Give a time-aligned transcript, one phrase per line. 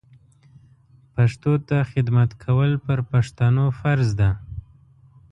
[1.13, 4.29] پښتو ته خدمت کول پر پښتنو فرض ده